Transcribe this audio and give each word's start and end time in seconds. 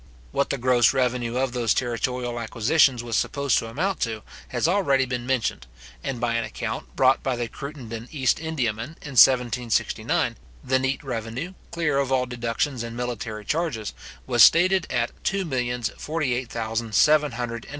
What 0.31 0.49
the 0.49 0.57
gross 0.57 0.93
revenue 0.95 1.37
of 1.37 1.51
those 1.51 1.75
territorial 1.75 2.39
acquisitions 2.39 3.03
was 3.03 3.15
supposed 3.15 3.59
to 3.59 3.67
amount 3.67 3.99
to, 3.99 4.23
has 4.47 4.67
already 4.67 5.05
been 5.05 5.27
mentioned; 5.27 5.67
and 6.03 6.19
by 6.19 6.33
an 6.33 6.43
account 6.43 6.95
brought 6.95 7.21
by 7.21 7.35
the 7.35 7.47
Cruttenden 7.47 8.07
East 8.11 8.39
Indiaman 8.39 8.97
in 9.03 9.11
1769, 9.13 10.37
the 10.63 10.79
neat 10.79 11.03
revenue, 11.03 11.53
clear 11.69 11.99
of 11.99 12.11
all 12.11 12.25
deductions 12.25 12.81
and 12.81 12.97
military 12.97 13.45
charges, 13.45 13.93
was 14.25 14.41
stated 14.41 14.87
at 14.89 15.11
two 15.23 15.45
millions 15.45 15.91
forty 15.99 16.33
eight 16.33 16.49
thousand 16.49 16.95
seven 16.95 17.33
hundred 17.33 17.33
and 17.33 17.37
forty 17.37 17.59
seven 17.59 17.59
pounds. 17.59 17.65